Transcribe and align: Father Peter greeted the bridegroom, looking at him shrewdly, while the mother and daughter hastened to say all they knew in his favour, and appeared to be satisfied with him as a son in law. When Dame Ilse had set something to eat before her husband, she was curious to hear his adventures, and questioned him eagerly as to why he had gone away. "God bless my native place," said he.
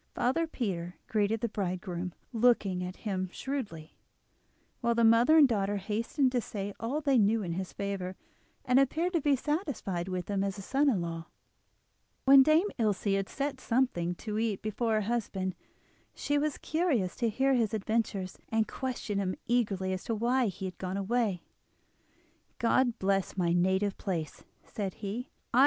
Father 0.15 0.47
Peter 0.47 0.95
greeted 1.05 1.41
the 1.41 1.47
bridegroom, 1.47 2.15
looking 2.33 2.83
at 2.83 2.95
him 3.05 3.29
shrewdly, 3.31 3.99
while 4.79 4.95
the 4.95 5.03
mother 5.03 5.37
and 5.37 5.47
daughter 5.47 5.75
hastened 5.77 6.31
to 6.31 6.41
say 6.41 6.73
all 6.79 7.01
they 7.01 7.19
knew 7.19 7.43
in 7.43 7.51
his 7.53 7.71
favour, 7.71 8.15
and 8.65 8.79
appeared 8.79 9.13
to 9.13 9.21
be 9.21 9.35
satisfied 9.35 10.07
with 10.07 10.27
him 10.27 10.43
as 10.43 10.57
a 10.57 10.61
son 10.63 10.89
in 10.89 11.01
law. 11.01 11.27
When 12.25 12.41
Dame 12.41 12.71
Ilse 12.79 13.03
had 13.13 13.29
set 13.29 13.59
something 13.61 14.15
to 14.15 14.39
eat 14.39 14.63
before 14.63 14.93
her 14.93 15.01
husband, 15.01 15.53
she 16.15 16.39
was 16.39 16.57
curious 16.57 17.15
to 17.17 17.29
hear 17.29 17.53
his 17.53 17.71
adventures, 17.71 18.39
and 18.49 18.67
questioned 18.67 19.21
him 19.21 19.35
eagerly 19.45 19.93
as 19.93 20.03
to 20.05 20.15
why 20.15 20.47
he 20.47 20.65
had 20.65 20.79
gone 20.79 20.97
away. 20.97 21.43
"God 22.57 22.97
bless 22.97 23.37
my 23.37 23.53
native 23.53 23.99
place," 23.99 24.45
said 24.63 24.95
he. 24.95 25.29